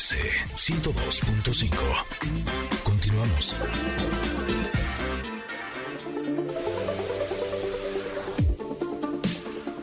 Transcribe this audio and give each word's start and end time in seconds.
MBS 0.00 0.16
102.5. 0.54 1.76
Continuamos. 2.84 3.56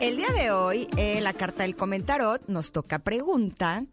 El 0.00 0.16
día 0.16 0.30
de 0.30 0.50
hoy, 0.50 0.88
en 0.96 1.22
la 1.22 1.34
carta 1.34 1.62
del 1.62 1.76
comentarot, 1.76 2.42
nos 2.48 2.72
toca 2.72 2.98
pregunta. 2.98 3.84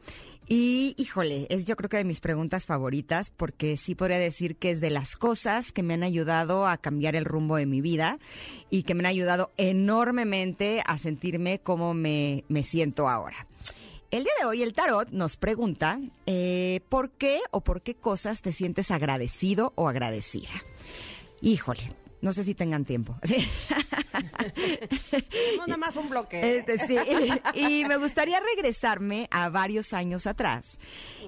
Y 0.48 0.96
híjole, 0.98 1.46
es 1.52 1.66
yo 1.66 1.76
creo 1.76 1.90
que 1.90 1.98
de 1.98 2.04
mis 2.04 2.22
preguntas 2.22 2.66
favoritas, 2.66 3.30
porque 3.30 3.78
sí 3.78 3.94
podría 3.94 4.18
decir 4.18 4.55
que 4.55 4.71
es 4.71 4.82
de 4.82 4.89
las 4.89 5.18
cosas 5.18 5.71
que 5.71 5.84
me 5.84 5.94
han 5.94 6.02
ayudado 6.02 6.66
a 6.66 6.78
cambiar 6.78 7.16
el 7.16 7.26
rumbo 7.26 7.57
de 7.57 7.68
mi 7.68 7.82
vida 7.82 8.18
y 8.71 8.82
que 8.82 8.96
me 8.96 9.02
han 9.02 9.07
ayudado 9.07 9.52
enormemente 9.57 10.82
a 10.88 10.98
sentirme 10.98 11.60
como 11.60 11.94
me, 11.94 12.46
me 12.48 12.64
siento 12.64 13.10
ahora. 13.10 13.46
El 14.12 14.23
día 14.23 14.34
de 14.40 14.45
hoy 14.45 14.62
el 14.62 14.73
tarot 14.73 15.09
nos 15.09 15.36
pregunta 15.38 16.00
eh, 16.26 16.82
por 16.90 17.12
qué 17.12 17.40
o 17.52 17.62
por 17.62 17.82
qué 17.82 17.95
cosas 17.95 18.41
te 18.41 18.54
sientes 18.54 18.91
agradecido 18.91 19.73
o 19.76 19.90
agradecida. 19.90 20.50
Híjole, 21.41 21.91
no 22.22 22.31
sé 22.34 22.44
si 22.44 22.55
tengan 22.55 22.86
tiempo. 22.86 23.16
Sí. 23.26 23.48
No, 25.58 25.68
nada 25.68 25.78
más 25.78 25.98
un 25.98 26.09
bloque. 26.09 26.58
Este, 26.58 26.88
sí. 26.88 26.98
Y 27.54 27.86
me 27.86 27.98
gustaría 27.98 28.40
regresarme 28.40 29.28
a 29.30 29.50
varios 29.50 29.91
años 29.94 30.26
atrás, 30.26 30.80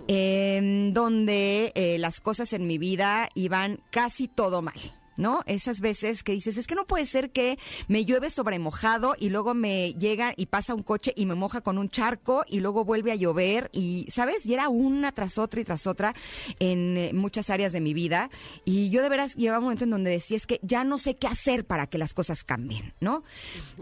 en 0.07 0.93
donde 0.93 1.73
eh, 1.75 1.97
las 1.97 2.21
cosas 2.21 2.53
en 2.53 2.65
mi 2.65 2.77
vida 2.77 3.29
iban 3.35 3.81
casi 3.89 4.27
todo 4.27 4.61
mal. 4.61 4.79
¿No? 5.17 5.41
Esas 5.45 5.81
veces 5.81 6.23
que 6.23 6.31
dices, 6.31 6.57
es 6.57 6.67
que 6.67 6.75
no 6.75 6.85
puede 6.85 7.05
ser 7.05 7.31
que 7.31 7.57
me 7.87 8.05
llueve 8.05 8.29
sobre 8.29 8.59
mojado 8.59 9.15
y 9.19 9.29
luego 9.29 9.53
me 9.53 9.93
llega 9.93 10.33
y 10.35 10.47
pasa 10.47 10.73
un 10.73 10.83
coche 10.83 11.13
y 11.15 11.25
me 11.25 11.35
moja 11.35 11.61
con 11.61 11.77
un 11.77 11.89
charco 11.89 12.43
y 12.47 12.59
luego 12.59 12.85
vuelve 12.85 13.11
a 13.11 13.15
llover 13.15 13.69
y, 13.73 14.07
¿sabes? 14.09 14.45
Y 14.45 14.53
era 14.53 14.69
una 14.69 15.11
tras 15.11 15.37
otra 15.37 15.61
y 15.61 15.63
tras 15.63 15.87
otra 15.87 16.13
en 16.59 16.97
eh, 16.97 17.11
muchas 17.13 17.49
áreas 17.49 17.73
de 17.73 17.81
mi 17.81 17.93
vida 17.93 18.29
y 18.65 18.89
yo 18.89 19.01
de 19.01 19.09
veras 19.09 19.35
llegaba 19.35 19.59
un 19.59 19.65
momento 19.65 19.83
en 19.83 19.91
donde 19.91 20.11
decía, 20.11 20.37
es 20.37 20.47
que 20.47 20.59
ya 20.61 20.83
no 20.83 20.99
sé 20.99 21.15
qué 21.15 21.27
hacer 21.27 21.65
para 21.65 21.87
que 21.87 21.97
las 21.97 22.13
cosas 22.13 22.43
cambien, 22.43 22.93
¿no? 22.99 23.23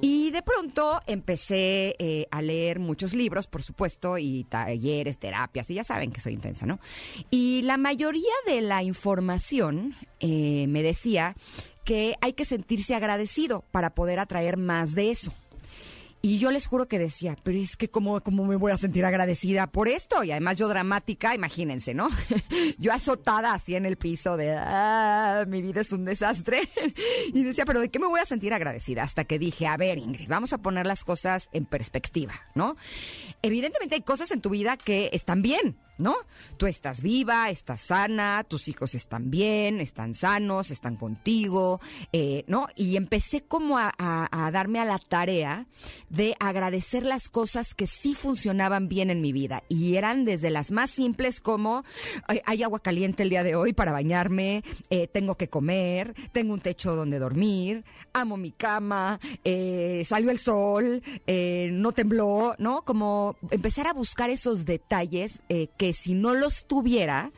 Y 0.01 0.31
de 0.31 0.41
pronto 0.41 1.01
empecé 1.07 1.95
eh, 1.99 2.27
a 2.31 2.41
leer 2.41 2.79
muchos 2.79 3.13
libros, 3.13 3.47
por 3.47 3.63
supuesto, 3.63 4.17
y 4.17 4.45
talleres, 4.45 5.17
terapias, 5.17 5.69
y 5.69 5.75
ya 5.75 5.83
saben 5.83 6.11
que 6.11 6.21
soy 6.21 6.33
intensa, 6.33 6.65
¿no? 6.65 6.79
Y 7.29 7.61
la 7.63 7.77
mayoría 7.77 8.33
de 8.45 8.61
la 8.61 8.83
información 8.83 9.95
eh, 10.19 10.65
me 10.67 10.83
decía 10.83 11.35
que 11.83 12.15
hay 12.21 12.33
que 12.33 12.45
sentirse 12.45 12.95
agradecido 12.95 13.63
para 13.71 13.91
poder 13.91 14.19
atraer 14.19 14.57
más 14.57 14.95
de 14.95 15.11
eso. 15.11 15.33
Y 16.25 16.39
yo 16.39 16.49
les 16.49 16.65
juro 16.65 16.87
que 16.87 16.97
decía, 16.97 17.37
pero 17.43 17.59
es 17.59 17.77
que 17.77 17.87
cómo, 17.87 18.19
cómo 18.21 18.45
me 18.45 18.55
voy 18.55 18.71
a 18.71 18.77
sentir 18.77 19.05
agradecida 19.05 19.67
por 19.67 19.87
esto. 19.87 20.23
Y 20.23 20.31
además 20.31 20.57
yo 20.57 20.67
dramática, 20.67 21.35
imagínense, 21.35 21.93
¿no? 21.93 22.09
yo 22.79 22.91
azotada 22.91 23.53
así 23.53 23.75
en 23.75 23.85
el 23.85 23.95
piso 23.95 24.35
de, 24.35 24.55
ah, 24.57 25.45
mi 25.47 25.61
vida 25.61 25.81
es 25.81 25.91
un 25.91 26.03
desastre. 26.03 26.61
y 27.31 27.43
decía, 27.43 27.63
pero 27.63 27.79
¿de 27.79 27.89
qué 27.89 27.99
me 27.99 28.07
voy 28.07 28.21
a 28.21 28.25
sentir 28.25 28.55
agradecida? 28.55 29.03
Hasta 29.03 29.25
que 29.25 29.37
dije, 29.37 29.67
a 29.67 29.77
ver, 29.77 29.99
Ingrid, 29.99 30.27
vamos 30.27 30.51
a 30.51 30.57
poner 30.57 30.87
las 30.87 31.03
cosas 31.03 31.47
en 31.53 31.65
perspectiva, 31.65 32.33
¿no? 32.55 32.75
Evidentemente 33.43 33.93
hay 33.93 34.01
cosas 34.01 34.31
en 34.31 34.41
tu 34.41 34.49
vida 34.49 34.77
que 34.77 35.11
están 35.13 35.43
bien, 35.43 35.77
¿no? 35.97 36.15
Tú 36.57 36.67
estás 36.67 37.01
viva, 37.01 37.49
estás 37.49 37.81
sana, 37.81 38.43
tus 38.47 38.67
hijos 38.67 38.95
están 38.95 39.29
bien, 39.29 39.79
están 39.79 40.13
sanos, 40.15 40.71
están 40.71 40.95
contigo, 40.95 41.79
eh, 42.11 42.43
¿no? 42.47 42.67
Y 42.75 42.97
empecé 42.97 43.43
como 43.43 43.77
a, 43.77 43.91
darme 44.51 44.79
a 44.79 44.85
la 44.85 44.99
tarea 44.99 45.67
de 46.09 46.35
agradecer 46.39 47.03
las 47.03 47.29
cosas 47.29 47.73
que 47.73 47.87
sí 47.87 48.13
funcionaban 48.13 48.87
bien 48.87 49.09
en 49.09 49.21
mi 49.21 49.31
vida. 49.31 49.63
Y 49.69 49.95
eran 49.95 50.25
desde 50.25 50.49
las 50.49 50.71
más 50.71 50.91
simples 50.91 51.39
como 51.39 51.83
hay, 52.27 52.63
agua 52.63 52.79
caliente 52.79 53.23
el 53.23 53.29
día 53.29 53.43
de 53.43 53.55
hoy 53.55 53.73
para 53.73 53.91
bañarme, 53.91 54.63
eh, 54.89 55.07
tengo 55.07 55.35
que 55.35 55.49
comer, 55.49 56.15
tengo 56.31 56.53
un 56.53 56.61
techo 56.61 56.95
donde 56.95 57.19
dormir, 57.19 57.85
amo 58.13 58.37
mi 58.37 58.51
cama, 58.51 59.19
eh, 59.43 60.03
salió 60.07 60.31
el 60.31 60.39
sol, 60.39 61.03
no 61.27 61.91
tembló, 61.91 62.55
¿no? 62.57 62.83
Como 62.83 63.37
empezar 63.51 63.87
a 63.87 63.93
buscar 63.93 64.29
esos 64.29 64.65
detalles 64.65 65.41
que 65.77 65.84
si 65.93 66.13
no 66.13 66.33
los 66.33 66.67
tuviera, 66.67 67.31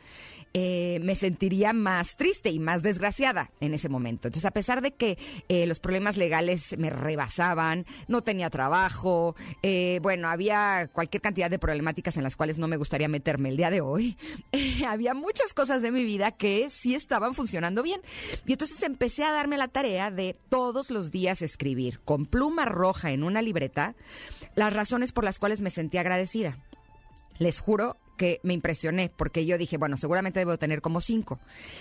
eh, 0.54 0.98
me 1.02 1.14
sentiría 1.14 1.74
más 1.74 2.16
triste 2.16 2.50
y 2.50 2.58
más 2.58 2.82
desgraciada 2.82 3.50
en 3.60 3.74
ese 3.74 3.90
momento. 3.90 4.28
Entonces, 4.28 4.46
a 4.46 4.50
pesar 4.50 4.80
de 4.80 4.92
que 4.92 5.18
eh, 5.48 5.66
los 5.66 5.78
problemas 5.78 6.16
legales 6.16 6.76
me 6.78 6.88
rebasaban, 6.88 7.84
no 8.08 8.22
tenía 8.22 8.48
trabajo, 8.48 9.36
eh, 9.62 10.00
bueno, 10.02 10.28
había 10.28 10.88
cualquier 10.92 11.20
cantidad 11.20 11.50
de 11.50 11.58
problemáticas 11.58 12.16
en 12.16 12.22
las 12.22 12.34
cuales 12.34 12.56
no 12.56 12.66
me 12.66 12.78
gustaría 12.78 13.08
meterme 13.08 13.50
el 13.50 13.58
día 13.58 13.70
de 13.70 13.82
hoy, 13.82 14.16
había 14.86 15.12
muchas 15.12 15.52
cosas 15.52 15.82
de 15.82 15.92
mi 15.92 16.04
vida 16.04 16.32
que 16.32 16.70
sí 16.70 16.94
estaban 16.94 17.34
funcionando 17.34 17.82
bien. 17.82 18.00
Y 18.46 18.52
entonces 18.52 18.82
empecé 18.82 19.24
a 19.24 19.32
darme 19.32 19.58
la 19.58 19.68
tarea 19.68 20.10
de 20.10 20.34
todos 20.48 20.90
los 20.90 21.10
días 21.10 21.42
escribir 21.42 22.00
con 22.00 22.24
pluma 22.24 22.64
roja 22.64 23.10
en 23.10 23.22
una 23.22 23.42
libreta 23.42 23.94
las 24.54 24.72
razones 24.72 25.12
por 25.12 25.24
las 25.24 25.38
cuales 25.38 25.60
me 25.60 25.70
sentía 25.70 26.00
agradecida. 26.00 26.58
Les 27.38 27.60
juro 27.60 27.96
que 28.18 28.40
me 28.42 28.52
impresioné, 28.52 29.10
porque 29.16 29.46
yo 29.46 29.56
dije, 29.56 29.78
bueno, 29.78 29.96
seguramente 29.96 30.40
debo 30.40 30.58
tener 30.58 30.82
como 30.82 31.00
cinco. 31.00 31.40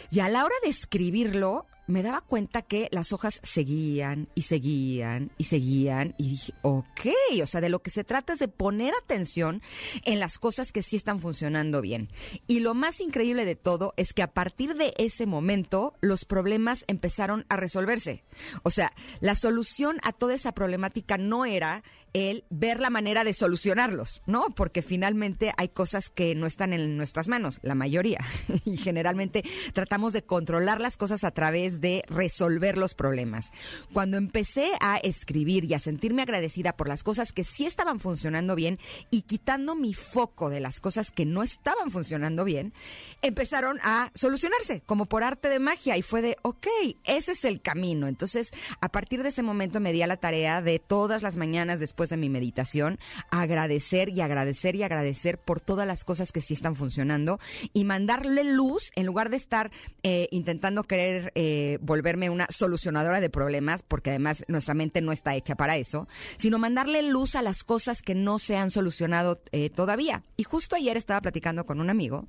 Y 0.09 0.21
a 0.21 0.29
la 0.29 0.45
hora 0.45 0.55
de 0.63 0.69
escribirlo, 0.69 1.65
me 1.87 2.03
daba 2.03 2.21
cuenta 2.21 2.61
que 2.61 2.89
las 2.91 3.13
hojas 3.13 3.39
seguían 3.43 4.27
y 4.35 4.41
seguían 4.43 5.31
y 5.37 5.45
seguían 5.45 6.13
y 6.17 6.29
dije, 6.31 6.53
ok, 6.61 7.07
o 7.41 7.45
sea, 7.45 7.61
de 7.61 7.69
lo 7.69 7.79
que 7.79 7.91
se 7.91 8.03
trata 8.03 8.33
es 8.33 8.39
de 8.39 8.49
poner 8.49 8.93
atención 8.93 9.61
en 10.03 10.19
las 10.19 10.37
cosas 10.37 10.71
que 10.71 10.83
sí 10.83 10.97
están 10.97 11.19
funcionando 11.19 11.81
bien. 11.81 12.09
Y 12.45 12.59
lo 12.59 12.73
más 12.73 12.99
increíble 12.99 13.45
de 13.45 13.55
todo 13.55 13.93
es 13.95 14.13
que 14.13 14.21
a 14.21 14.33
partir 14.33 14.75
de 14.75 14.93
ese 14.97 15.25
momento 15.25 15.95
los 16.01 16.25
problemas 16.25 16.83
empezaron 16.87 17.45
a 17.49 17.55
resolverse. 17.55 18.23
O 18.63 18.69
sea, 18.69 18.93
la 19.21 19.35
solución 19.35 19.97
a 20.03 20.11
toda 20.11 20.33
esa 20.33 20.51
problemática 20.51 21.17
no 21.17 21.45
era 21.45 21.83
el 22.17 22.45
ver 22.49 22.79
la 22.79 22.89
manera 22.89 23.23
de 23.23 23.33
solucionarlos, 23.33 24.23
¿no? 24.25 24.47
Porque 24.55 24.81
finalmente 24.81 25.51
hay 25.55 25.69
cosas 25.69 26.09
que 26.09 26.33
no 26.33 26.47
están 26.47 26.73
en 26.73 26.97
nuestras 26.97 27.27
manos, 27.27 27.59
la 27.61 27.75
mayoría. 27.75 28.19
y 28.65 28.77
generalmente 28.77 29.43
tratamos 29.73 30.13
de 30.13 30.23
controlar 30.23 30.81
las 30.81 30.97
cosas 30.97 31.23
a 31.23 31.31
través 31.31 31.79
de 31.79 32.03
resolver 32.07 32.77
los 32.77 32.95
problemas. 32.95 33.51
Cuando 33.93 34.17
empecé 34.17 34.71
a 34.79 34.97
escribir 34.97 35.65
y 35.65 35.75
a 35.75 35.79
sentirme 35.79 36.23
agradecida 36.23 36.75
por 36.75 36.87
las 36.87 37.03
cosas 37.03 37.31
que 37.31 37.43
sí 37.43 37.65
estaban 37.65 37.99
funcionando 37.99 38.55
bien 38.55 38.79
y 39.11 39.21
quitando 39.21 39.75
mi 39.75 39.93
foco 39.93 40.49
de 40.49 40.59
las 40.59 40.79
cosas 40.79 41.11
que 41.11 41.25
no 41.25 41.43
estaban 41.43 41.91
funcionando 41.91 42.43
bien, 42.45 42.73
empezaron 43.21 43.79
a 43.83 44.11
solucionarse 44.15 44.81
como 44.85 45.05
por 45.05 45.23
arte 45.23 45.49
de 45.49 45.59
magia 45.59 45.97
y 45.97 46.01
fue 46.01 46.23
de, 46.23 46.35
ok, 46.41 46.67
ese 47.03 47.33
es 47.33 47.45
el 47.45 47.61
camino. 47.61 48.07
Entonces, 48.07 48.51
a 48.81 48.89
partir 48.89 49.21
de 49.21 49.29
ese 49.29 49.43
momento 49.43 49.79
me 49.79 49.93
di 49.93 50.01
a 50.01 50.07
la 50.07 50.17
tarea 50.17 50.63
de 50.63 50.79
todas 50.79 51.21
las 51.21 51.35
mañanas 51.35 51.79
después 51.79 52.06
de 52.09 52.17
mi 52.17 52.29
meditación, 52.29 52.99
agradecer 53.31 54.09
y 54.09 54.21
agradecer 54.21 54.75
y 54.75 54.83
agradecer 54.83 55.37
por 55.37 55.59
todas 55.59 55.87
las 55.87 56.03
cosas 56.03 56.31
que 56.31 56.41
sí 56.41 56.53
están 56.53 56.75
funcionando 56.75 57.39
y 57.73 57.83
mandarle 57.83 58.43
luz 58.43 58.91
en 58.95 59.05
lugar 59.05 59.29
de 59.29 59.37
estar 59.37 59.71
eh, 60.03 60.27
intentando 60.31 60.83
querer 60.83 61.31
eh, 61.35 61.77
volverme 61.81 62.29
una 62.29 62.47
solucionadora 62.49 63.19
de 63.19 63.29
problemas, 63.29 63.83
porque 63.83 64.11
además 64.11 64.43
nuestra 64.47 64.73
mente 64.73 65.01
no 65.01 65.11
está 65.11 65.35
hecha 65.35 65.55
para 65.55 65.77
eso, 65.77 66.07
sino 66.37 66.59
mandarle 66.59 67.01
luz 67.01 67.35
a 67.35 67.41
las 67.41 67.63
cosas 67.63 68.01
que 68.01 68.15
no 68.15 68.39
se 68.39 68.57
han 68.57 68.71
solucionado 68.71 69.41
eh, 69.51 69.69
todavía. 69.69 70.23
Y 70.35 70.43
justo 70.43 70.75
ayer 70.75 70.97
estaba 70.97 71.21
platicando 71.21 71.65
con 71.65 71.81
un 71.81 71.89
amigo 71.89 72.27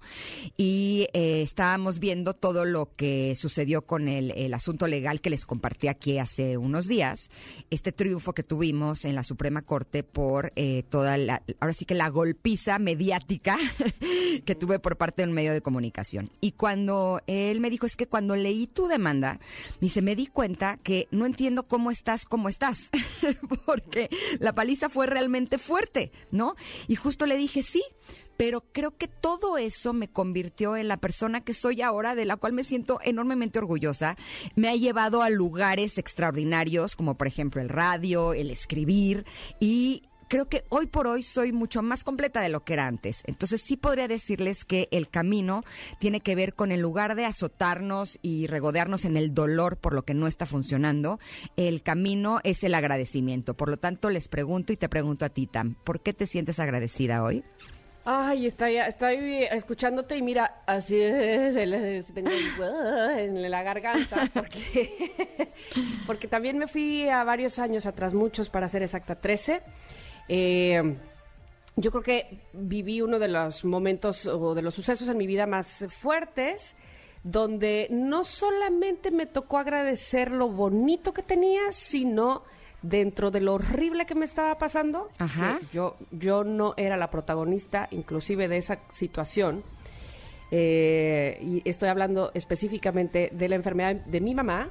y 0.56 1.08
estábamos 1.12 1.98
viendo 1.98 2.34
todo 2.34 2.64
lo 2.64 2.94
que 2.96 3.34
sucedió 3.36 3.82
con 3.82 4.08
el 4.08 4.54
asunto 4.54 4.86
legal 4.86 5.20
que 5.20 5.30
les 5.30 5.46
compartí 5.46 5.88
aquí 5.88 6.18
hace 6.18 6.56
unos 6.56 6.86
días, 6.86 7.30
este 7.70 7.92
triunfo 7.92 8.32
que 8.32 8.42
tuvimos 8.42 9.04
en 9.04 9.14
la 9.14 9.22
Suprema 9.22 9.57
Corte 9.62 10.02
por 10.02 10.52
eh, 10.56 10.84
toda 10.88 11.16
la, 11.16 11.42
ahora 11.60 11.74
sí 11.74 11.84
que 11.84 11.94
la 11.94 12.08
golpiza 12.08 12.78
mediática 12.78 13.56
que 14.44 14.54
tuve 14.54 14.78
por 14.78 14.96
parte 14.96 15.22
de 15.22 15.28
un 15.28 15.34
medio 15.34 15.52
de 15.52 15.60
comunicación. 15.60 16.30
Y 16.40 16.52
cuando 16.52 17.20
él 17.26 17.60
me 17.60 17.70
dijo, 17.70 17.86
es 17.86 17.96
que 17.96 18.06
cuando 18.06 18.36
leí 18.36 18.66
tu 18.66 18.86
demanda, 18.86 19.40
me 19.80 19.86
dice, 19.86 20.02
me 20.02 20.16
di 20.16 20.26
cuenta 20.26 20.78
que 20.78 21.08
no 21.10 21.26
entiendo 21.26 21.64
cómo 21.64 21.90
estás, 21.90 22.24
cómo 22.24 22.48
estás, 22.48 22.90
porque 23.66 24.08
la 24.40 24.54
paliza 24.54 24.88
fue 24.88 25.06
realmente 25.06 25.58
fuerte, 25.58 26.12
¿no? 26.30 26.54
Y 26.86 26.96
justo 26.96 27.26
le 27.26 27.36
dije, 27.36 27.62
sí, 27.62 27.82
pero 28.38 28.62
creo 28.72 28.96
que 28.96 29.08
todo 29.08 29.58
eso 29.58 29.92
me 29.92 30.08
convirtió 30.08 30.76
en 30.76 30.88
la 30.88 30.96
persona 30.96 31.42
que 31.42 31.52
soy 31.52 31.82
ahora, 31.82 32.14
de 32.14 32.24
la 32.24 32.36
cual 32.36 32.52
me 32.52 32.62
siento 32.62 33.00
enormemente 33.02 33.58
orgullosa. 33.58 34.16
Me 34.54 34.68
ha 34.68 34.76
llevado 34.76 35.22
a 35.22 35.28
lugares 35.28 35.98
extraordinarios, 35.98 36.94
como 36.94 37.16
por 37.16 37.26
ejemplo 37.26 37.60
el 37.60 37.68
radio, 37.68 38.32
el 38.34 38.52
escribir, 38.52 39.26
y 39.58 40.04
creo 40.28 40.48
que 40.48 40.62
hoy 40.68 40.86
por 40.86 41.08
hoy 41.08 41.24
soy 41.24 41.50
mucho 41.50 41.82
más 41.82 42.04
completa 42.04 42.40
de 42.40 42.48
lo 42.48 42.62
que 42.62 42.74
era 42.74 42.86
antes. 42.86 43.22
Entonces 43.24 43.60
sí 43.60 43.76
podría 43.76 44.06
decirles 44.06 44.64
que 44.64 44.86
el 44.92 45.08
camino 45.08 45.64
tiene 45.98 46.20
que 46.20 46.36
ver 46.36 46.54
con 46.54 46.70
en 46.70 46.80
lugar 46.80 47.16
de 47.16 47.24
azotarnos 47.24 48.20
y 48.22 48.46
regodearnos 48.46 49.04
en 49.04 49.16
el 49.16 49.34
dolor 49.34 49.78
por 49.78 49.94
lo 49.94 50.04
que 50.04 50.14
no 50.14 50.28
está 50.28 50.46
funcionando, 50.46 51.18
el 51.56 51.82
camino 51.82 52.38
es 52.44 52.62
el 52.62 52.74
agradecimiento. 52.74 53.54
Por 53.54 53.68
lo 53.68 53.78
tanto, 53.78 54.10
les 54.10 54.28
pregunto 54.28 54.72
y 54.72 54.76
te 54.76 54.88
pregunto 54.88 55.24
a 55.24 55.30
ti, 55.30 55.48
Tam, 55.48 55.74
¿por 55.82 56.02
qué 56.02 56.12
te 56.12 56.26
sientes 56.26 56.60
agradecida 56.60 57.24
hoy? 57.24 57.42
Ay, 58.04 58.46
estoy, 58.46 58.78
escuchándote 59.50 60.16
y 60.16 60.22
mira, 60.22 60.62
así 60.66 60.98
es, 60.98 61.56
tengo 62.14 62.30
en 63.16 63.50
la 63.50 63.62
garganta, 63.62 64.30
porque, 64.32 65.52
porque 66.06 66.26
también 66.26 66.56
me 66.56 66.68
fui 66.68 67.08
a 67.08 67.22
varios 67.24 67.58
años 67.58 67.84
atrás, 67.84 68.14
muchos 68.14 68.48
para 68.48 68.68
ser 68.68 68.82
exacta, 68.82 69.14
13. 69.14 69.62
Eh, 70.28 70.96
yo 71.76 71.90
creo 71.90 72.02
que 72.02 72.40
viví 72.52 73.02
uno 73.02 73.18
de 73.18 73.28
los 73.28 73.64
momentos 73.64 74.26
o 74.26 74.54
de 74.54 74.62
los 74.62 74.74
sucesos 74.74 75.08
en 75.08 75.16
mi 75.16 75.26
vida 75.26 75.46
más 75.46 75.84
fuertes, 75.88 76.74
donde 77.22 77.88
no 77.90 78.24
solamente 78.24 79.10
me 79.10 79.26
tocó 79.26 79.58
agradecer 79.58 80.30
lo 80.30 80.48
bonito 80.48 81.12
que 81.12 81.22
tenía, 81.22 81.70
sino 81.70 82.42
dentro 82.82 83.30
de 83.30 83.40
lo 83.40 83.54
horrible 83.54 84.06
que 84.06 84.14
me 84.14 84.24
estaba 84.24 84.56
pasando, 84.58 85.08
yo, 85.72 85.96
yo 86.10 86.44
no 86.44 86.74
era 86.76 86.96
la 86.96 87.10
protagonista 87.10 87.88
inclusive 87.90 88.48
de 88.48 88.56
esa 88.56 88.80
situación. 88.90 89.64
Eh, 90.50 91.38
y 91.42 91.68
estoy 91.68 91.88
hablando 91.90 92.30
específicamente 92.34 93.30
de 93.32 93.48
la 93.48 93.56
enfermedad 93.56 93.96
de 93.96 94.20
mi 94.20 94.34
mamá. 94.34 94.70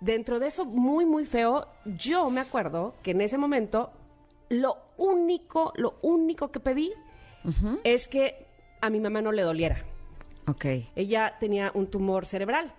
Dentro 0.00 0.40
de 0.40 0.48
eso 0.48 0.64
muy, 0.64 1.06
muy 1.06 1.24
feo, 1.24 1.68
yo 1.84 2.28
me 2.28 2.40
acuerdo 2.40 2.94
que 3.02 3.12
en 3.12 3.20
ese 3.20 3.38
momento 3.38 3.92
lo 4.48 4.76
único, 4.96 5.72
lo 5.76 5.98
único 6.02 6.50
que 6.50 6.60
pedí 6.60 6.92
es 7.84 8.08
que 8.08 8.46
a 8.80 8.90
mi 8.90 9.00
mamá 9.00 9.22
no 9.22 9.32
le 9.32 9.42
doliera. 9.42 9.84
Ok. 10.46 10.66
Ella 10.96 11.36
tenía 11.38 11.70
un 11.74 11.86
tumor 11.86 12.26
cerebral. 12.26 12.74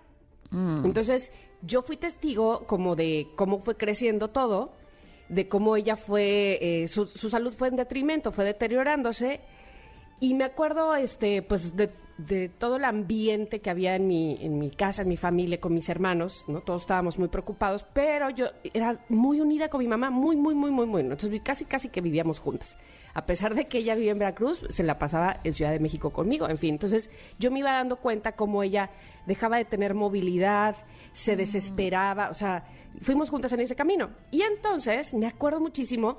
Mm. 0.54 0.84
Entonces, 0.84 1.32
yo 1.62 1.82
fui 1.82 1.96
testigo 1.96 2.64
como 2.66 2.94
de 2.94 3.26
cómo 3.34 3.58
fue 3.58 3.76
creciendo 3.76 4.28
todo, 4.28 4.72
de 5.28 5.48
cómo 5.48 5.76
ella 5.76 5.96
fue, 5.96 6.58
eh, 6.60 6.88
su, 6.88 7.06
salud 7.06 7.52
fue 7.52 7.68
en 7.68 7.76
detrimento, 7.76 8.30
fue 8.30 8.44
deteriorándose. 8.44 9.40
Y 10.20 10.34
me 10.34 10.44
acuerdo, 10.44 10.94
este, 10.94 11.42
pues, 11.42 11.74
de, 11.76 11.90
todo 12.48 12.76
el 12.76 12.84
ambiente 12.84 13.60
que 13.60 13.70
había 13.70 13.96
en 13.96 14.06
mi, 14.06 14.36
en 14.40 14.60
mi 14.60 14.70
casa, 14.70 15.02
en 15.02 15.08
mi 15.08 15.16
familia, 15.16 15.58
con 15.60 15.74
mis 15.74 15.88
hermanos, 15.88 16.44
¿no? 16.46 16.60
Todos 16.60 16.82
estábamos 16.82 17.18
muy 17.18 17.26
preocupados, 17.26 17.84
pero 17.92 18.30
yo 18.30 18.46
era 18.72 19.04
muy 19.08 19.40
unida 19.40 19.68
con 19.68 19.80
mi 19.80 19.88
mamá, 19.88 20.10
muy, 20.10 20.36
muy, 20.36 20.54
muy, 20.54 20.70
muy, 20.70 20.86
muy. 20.86 21.00
Entonces, 21.00 21.40
casi, 21.42 21.64
casi 21.64 21.88
que 21.88 22.00
vivíamos 22.00 22.38
juntas 22.38 22.76
a 23.14 23.26
pesar 23.26 23.54
de 23.54 23.68
que 23.68 23.78
ella 23.78 23.94
vivía 23.94 24.10
en 24.10 24.18
Veracruz, 24.18 24.60
se 24.68 24.82
la 24.82 24.98
pasaba 24.98 25.40
en 25.44 25.52
Ciudad 25.52 25.70
de 25.70 25.78
México 25.78 26.10
conmigo, 26.10 26.48
en 26.48 26.58
fin. 26.58 26.74
Entonces 26.74 27.10
yo 27.38 27.50
me 27.50 27.60
iba 27.60 27.72
dando 27.72 27.96
cuenta 27.96 28.32
cómo 28.32 28.62
ella 28.62 28.90
dejaba 29.26 29.56
de 29.56 29.64
tener 29.64 29.94
movilidad, 29.94 30.76
se 31.12 31.34
mm. 31.34 31.38
desesperaba, 31.38 32.28
o 32.28 32.34
sea, 32.34 32.64
fuimos 33.00 33.30
juntas 33.30 33.52
en 33.52 33.60
ese 33.60 33.76
camino. 33.76 34.10
Y 34.32 34.42
entonces 34.42 35.14
me 35.14 35.26
acuerdo 35.26 35.60
muchísimo 35.60 36.18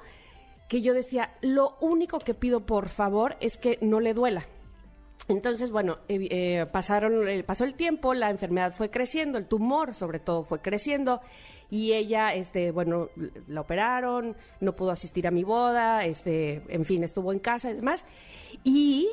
que 0.69 0.81
yo 0.81 0.93
decía, 0.93 1.35
lo 1.41 1.77
único 1.81 2.19
que 2.19 2.33
pido 2.33 2.65
por 2.65 2.89
favor 2.89 3.35
es 3.39 3.57
que 3.57 3.77
no 3.81 3.99
le 3.99 4.13
duela. 4.13 4.47
Entonces, 5.27 5.71
bueno, 5.71 5.97
eh, 6.07 6.27
eh, 6.29 6.65
pasaron, 6.71 7.27
eh, 7.27 7.43
pasó 7.43 7.63
el 7.63 7.73
tiempo, 7.73 8.13
la 8.13 8.29
enfermedad 8.29 8.73
fue 8.73 8.91
creciendo, 8.91 9.37
el 9.37 9.47
tumor 9.47 9.95
sobre 9.95 10.19
todo 10.19 10.43
fue 10.43 10.61
creciendo 10.61 11.21
y 11.69 11.93
ella, 11.93 12.35
este, 12.35 12.69
bueno, 12.69 13.09
la 13.47 13.61
operaron, 13.61 14.35
no 14.59 14.75
pudo 14.75 14.91
asistir 14.91 15.25
a 15.27 15.31
mi 15.31 15.43
boda, 15.43 16.05
este, 16.05 16.61
en 16.67 16.85
fin, 16.85 17.03
estuvo 17.03 17.33
en 17.33 17.39
casa 17.39 17.71
y 17.71 17.73
demás. 17.73 18.05
Y, 18.63 19.09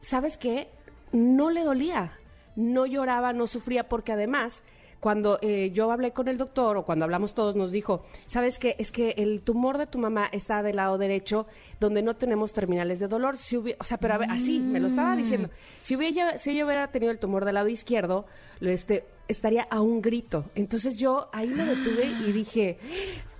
¿sabes 0.00 0.38
qué? 0.38 0.70
No 1.12 1.50
le 1.50 1.64
dolía, 1.64 2.18
no 2.56 2.86
lloraba, 2.86 3.34
no 3.34 3.46
sufría, 3.46 3.90
porque 3.90 4.12
además 4.12 4.62
cuando 5.02 5.40
eh, 5.42 5.72
yo 5.72 5.90
hablé 5.90 6.12
con 6.12 6.28
el 6.28 6.38
doctor 6.38 6.76
o 6.76 6.84
cuando 6.84 7.04
hablamos 7.04 7.34
todos, 7.34 7.56
nos 7.56 7.72
dijo, 7.72 8.04
¿sabes 8.26 8.60
qué? 8.60 8.76
Es 8.78 8.92
que 8.92 9.16
el 9.18 9.42
tumor 9.42 9.76
de 9.76 9.88
tu 9.88 9.98
mamá 9.98 10.28
está 10.30 10.62
del 10.62 10.76
lado 10.76 10.96
derecho, 10.96 11.48
donde 11.80 12.02
no 12.02 12.14
tenemos 12.14 12.52
terminales 12.52 13.00
de 13.00 13.08
dolor. 13.08 13.36
Si 13.36 13.56
o 13.56 13.82
sea, 13.82 13.98
pero 13.98 14.20
así, 14.30 14.60
me 14.60 14.78
lo 14.78 14.86
estaba 14.86 15.16
diciendo. 15.16 15.50
Si, 15.82 15.96
hubiera, 15.96 16.38
si 16.38 16.50
ella 16.50 16.64
hubiera 16.64 16.86
tenido 16.92 17.10
el 17.10 17.18
tumor 17.18 17.44
del 17.44 17.54
lado 17.54 17.66
izquierdo, 17.66 18.26
este, 18.60 19.04
estaría 19.26 19.66
a 19.72 19.80
un 19.80 20.02
grito. 20.02 20.44
Entonces 20.54 20.96
yo 21.00 21.28
ahí 21.32 21.48
me 21.48 21.64
detuve 21.64 22.04
y 22.04 22.30
dije, 22.30 22.78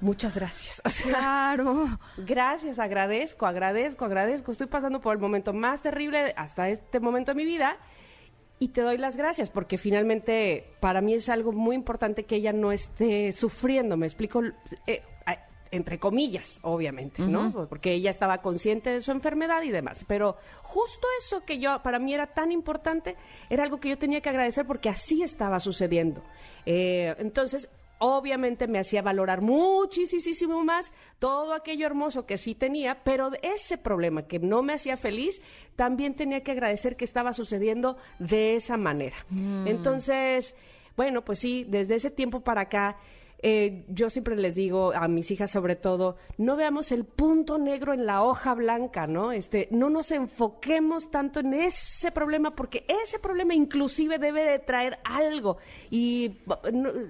muchas 0.01 0.35
gracias. 0.35 0.83
claro. 1.05 1.97
Gracias, 2.17 2.81
agradezco, 2.81 3.47
agradezco, 3.47 4.05
agradezco. 4.05 4.51
Estoy 4.51 4.67
pasando 4.67 5.01
por 5.01 5.15
el 5.15 5.21
momento 5.21 5.53
más 5.53 5.81
terrible 5.81 6.35
hasta 6.37 6.71
este 6.71 6.99
momento 6.99 7.31
de 7.31 7.37
mi 7.37 7.45
vida 7.45 7.79
y 8.63 8.69
te 8.69 8.81
doy 8.81 8.97
las 8.97 9.17
gracias 9.17 9.51
porque 9.51 9.77
finalmente 9.77 10.77
para 10.79 11.01
mí 11.01 11.15
es 11.15 11.29
algo 11.29 11.51
muy 11.51 11.75
importante 11.75 12.27
que 12.27 12.37
ella 12.37 12.53
no 12.53 12.71
esté 12.71 13.33
sufriendo, 13.33 13.97
me 13.97 14.07
explico, 14.07 14.41
eh, 14.87 15.03
entre 15.73 15.99
comillas, 15.99 16.61
obviamente, 16.63 17.23
¿no? 17.23 17.67
Porque 17.69 17.93
ella 17.93 18.11
estaba 18.11 18.39
consciente 18.39 18.91
de 18.91 19.01
su 19.01 19.11
enfermedad 19.11 19.63
y 19.63 19.71
demás, 19.71 20.05
pero 20.07 20.37
justo 20.63 21.09
eso 21.19 21.45
que 21.45 21.59
yo 21.59 21.83
para 21.83 21.99
mí 21.99 22.15
era 22.15 22.29
tan 22.29 22.53
importante 22.53 23.17
era 23.51 23.65
algo 23.65 23.81
que 23.81 23.89
yo 23.89 23.99
tenía 23.99 24.21
que 24.21 24.29
agradecer 24.29 24.65
porque 24.65 24.91
así 24.91 25.25
estaba 25.25 25.59
sucediendo. 25.59 26.23
Eh, 26.65 27.17
entonces, 27.19 27.69
obviamente 28.05 28.67
me 28.67 28.81
hacía 28.81 29.01
valorar 29.01 29.43
muchísimo 29.43 30.65
más 30.65 30.93
todo 31.21 31.55
aquello 31.55 31.87
hermoso 31.87 32.27
que 32.27 32.37
sí 32.37 32.57
tenía, 32.57 33.05
pero 33.05 33.31
ese 33.43 33.79
problema 33.79 34.27
que 34.27 34.41
no 34.41 34.61
me 34.63 34.73
hacía 34.73 34.97
feliz, 34.97 35.41
también 35.77 36.15
tenía 36.15 36.43
que 36.43 36.51
agradecer 36.51 36.97
que 36.97 37.05
estaba 37.05 37.33
sucediendo 37.33 37.97
de 38.19 38.57
esa 38.57 38.77
manera. 38.77 39.15
Mm. 39.31 39.69
Entonces, 39.69 40.57
bueno, 40.97 41.25
pues 41.25 41.39
sí, 41.39 41.65
desde 41.69 41.95
ese 41.95 42.11
tiempo 42.11 42.41
para 42.41 42.63
acá 42.63 42.97
eh, 43.45 43.85
yo 43.89 44.09
siempre 44.09 44.37
les 44.37 44.55
digo 44.55 44.93
a 44.95 45.09
mis 45.09 45.31
hijas 45.33 45.51
sobre 45.51 45.75
todo, 45.75 46.17
no 46.39 46.55
veamos 46.55 46.93
el 46.93 47.05
punto 47.05 47.59
negro 47.59 47.93
en 47.93 48.07
la 48.07 48.23
hoja 48.23 48.55
blanca, 48.55 49.09
¿no? 49.09 49.33
Este, 49.33 49.67
no 49.73 49.91
nos 49.91 50.13
enfoquemos 50.13 51.11
tanto 51.11 51.41
en 51.41 51.53
ese 51.55 52.13
problema 52.13 52.55
porque 52.55 52.85
ese 53.03 53.19
problema 53.19 53.53
inclusive 53.53 54.21
debe 54.21 54.45
de 54.45 54.61
traer 54.61 55.01
algo 55.03 55.59
y 55.91 56.39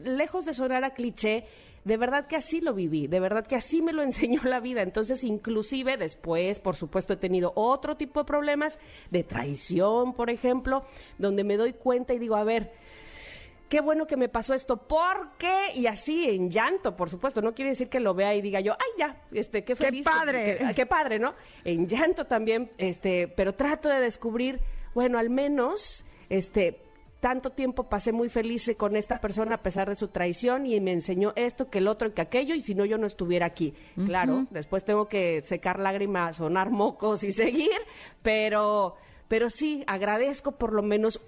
lejos 0.04 0.46
de 0.46 0.54
sonar 0.54 0.84
a 0.84 0.94
cliché, 0.94 1.44
de 1.84 1.96
verdad 1.98 2.26
que 2.26 2.36
así 2.36 2.62
lo 2.62 2.72
viví, 2.72 3.08
de 3.08 3.20
verdad 3.20 3.46
que 3.46 3.56
así 3.56 3.82
me 3.82 3.92
lo 3.92 4.02
enseñó 4.02 4.40
la 4.44 4.60
vida. 4.60 4.80
Entonces, 4.80 5.24
inclusive 5.24 5.98
después, 5.98 6.60
por 6.60 6.76
supuesto, 6.76 7.12
he 7.12 7.16
tenido 7.16 7.52
otro 7.56 7.98
tipo 7.98 8.20
de 8.20 8.24
problemas, 8.24 8.78
de 9.10 9.22
traición, 9.22 10.14
por 10.14 10.30
ejemplo, 10.30 10.84
donde 11.18 11.44
me 11.44 11.58
doy 11.58 11.74
cuenta 11.74 12.14
y 12.14 12.18
digo, 12.18 12.36
a 12.36 12.44
ver, 12.44 12.72
qué 13.72 13.80
bueno 13.80 14.06
que 14.06 14.18
me 14.18 14.28
pasó 14.28 14.52
esto, 14.52 14.76
¿por 14.76 15.30
qué? 15.38 15.68
Y 15.74 15.86
así 15.86 16.28
en 16.28 16.50
llanto, 16.50 16.94
por 16.94 17.08
supuesto, 17.08 17.40
no 17.40 17.54
quiere 17.54 17.70
decir 17.70 17.88
que 17.88 18.00
lo 18.00 18.12
vea 18.12 18.34
y 18.34 18.42
diga 18.42 18.60
yo, 18.60 18.74
ay 18.74 18.90
ya, 18.98 19.22
este, 19.32 19.64
qué 19.64 19.74
feliz. 19.74 20.06
Qué 20.06 20.12
padre. 20.12 20.58
qué 20.76 20.84
padre, 20.84 21.18
¿no? 21.18 21.32
En 21.64 21.88
llanto 21.88 22.26
también, 22.26 22.70
este, 22.76 23.28
pero 23.28 23.54
trato 23.54 23.88
de 23.88 23.98
descubrir, 23.98 24.60
bueno, 24.94 25.18
al 25.18 25.30
menos, 25.30 26.04
este, 26.28 26.82
tanto 27.20 27.52
tiempo 27.52 27.84
pasé 27.84 28.12
muy 28.12 28.28
feliz 28.28 28.70
con 28.76 28.94
esta 28.94 29.22
persona 29.22 29.54
a 29.54 29.62
pesar 29.62 29.88
de 29.88 29.94
su 29.94 30.08
traición 30.08 30.66
y 30.66 30.78
me 30.82 30.92
enseñó 30.92 31.32
esto, 31.34 31.70
que 31.70 31.78
el 31.78 31.88
otro, 31.88 32.08
y 32.08 32.10
que 32.12 32.20
aquello, 32.20 32.54
y 32.54 32.60
si 32.60 32.74
no, 32.74 32.84
yo 32.84 32.98
no 32.98 33.06
estuviera 33.06 33.46
aquí. 33.46 33.72
Claro, 34.04 34.48
después 34.50 34.84
tengo 34.84 35.08
que 35.08 35.40
secar 35.40 35.78
lágrimas, 35.78 36.36
sonar 36.36 36.68
mocos 36.68 37.24
y 37.24 37.32
seguir, 37.32 37.80
pero, 38.20 38.96
pero 39.28 39.48
sí, 39.48 39.82
agradezco 39.86 40.52
por 40.52 40.74
lo 40.74 40.82
menos 40.82 41.22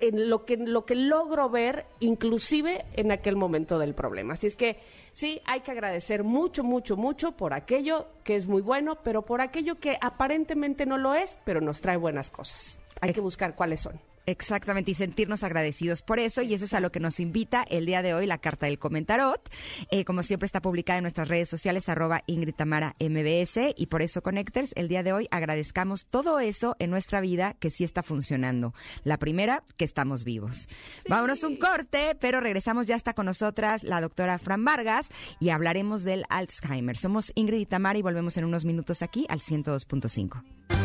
en 0.00 0.28
lo 0.28 0.44
que, 0.44 0.56
lo 0.56 0.84
que 0.84 0.94
logro 0.94 1.48
ver, 1.50 1.86
inclusive 2.00 2.84
en 2.94 3.12
aquel 3.12 3.36
momento 3.36 3.78
del 3.78 3.94
problema. 3.94 4.34
Así 4.34 4.46
es 4.46 4.56
que 4.56 4.80
sí, 5.12 5.40
hay 5.44 5.60
que 5.60 5.70
agradecer 5.70 6.24
mucho, 6.24 6.64
mucho, 6.64 6.96
mucho 6.96 7.32
por 7.32 7.54
aquello 7.54 8.08
que 8.24 8.36
es 8.36 8.46
muy 8.46 8.62
bueno, 8.62 8.98
pero 9.02 9.22
por 9.22 9.40
aquello 9.40 9.78
que 9.78 9.98
aparentemente 10.00 10.86
no 10.86 10.98
lo 10.98 11.14
es, 11.14 11.38
pero 11.44 11.60
nos 11.60 11.80
trae 11.80 11.96
buenas 11.96 12.30
cosas. 12.30 12.80
Hay 13.00 13.12
que 13.12 13.20
buscar 13.20 13.54
cuáles 13.54 13.80
son. 13.80 14.09
Exactamente, 14.30 14.92
y 14.92 14.94
sentirnos 14.94 15.42
agradecidos 15.42 16.02
por 16.02 16.20
eso, 16.20 16.40
y 16.40 16.54
eso 16.54 16.64
es 16.64 16.72
a 16.72 16.78
lo 16.78 16.92
que 16.92 17.00
nos 17.00 17.18
invita 17.18 17.64
el 17.68 17.84
día 17.84 18.00
de 18.00 18.14
hoy 18.14 18.26
la 18.26 18.38
carta 18.38 18.66
del 18.66 18.78
comentarot. 18.78 19.50
Eh, 19.90 20.04
como 20.04 20.22
siempre 20.22 20.46
está 20.46 20.62
publicada 20.62 20.98
en 20.98 21.02
nuestras 21.02 21.26
redes 21.26 21.48
sociales, 21.48 21.88
arroba 21.88 22.22
Ingrid 22.26 22.54
Tamara 22.54 22.94
MBS, 23.00 23.74
y 23.76 23.86
por 23.86 24.02
eso 24.02 24.22
Connectors, 24.22 24.72
el 24.76 24.86
día 24.86 25.02
de 25.02 25.12
hoy 25.12 25.26
agradezcamos 25.32 26.06
todo 26.06 26.38
eso 26.38 26.76
en 26.78 26.90
nuestra 26.90 27.20
vida 27.20 27.56
que 27.58 27.70
sí 27.70 27.82
está 27.82 28.04
funcionando. 28.04 28.72
La 29.02 29.18
primera, 29.18 29.64
que 29.76 29.84
estamos 29.84 30.22
vivos. 30.22 30.68
Vámonos 31.08 31.42
un 31.42 31.56
corte, 31.56 32.16
pero 32.20 32.40
regresamos 32.40 32.86
ya 32.86 32.94
está 32.94 33.14
con 33.14 33.26
nosotras 33.26 33.82
la 33.82 34.00
doctora 34.00 34.38
Fran 34.38 34.64
Vargas 34.64 35.08
y 35.40 35.48
hablaremos 35.48 36.04
del 36.04 36.24
Alzheimer. 36.28 36.96
Somos 36.96 37.32
Ingrid 37.34 37.58
y 37.58 37.66
Tamara 37.66 37.98
y 37.98 38.02
volvemos 38.02 38.36
en 38.36 38.44
unos 38.44 38.64
minutos 38.64 39.02
aquí 39.02 39.26
al 39.28 39.40
102.5. 39.40 40.79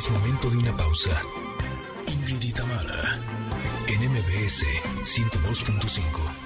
Es 0.00 0.10
momento 0.10 0.48
de 0.48 0.56
una 0.56 0.74
pausa. 0.74 1.10
Ingrid 2.06 2.40
y 2.40 2.52
en 3.86 4.10
MBS 4.10 4.64
102.5. 5.04 6.39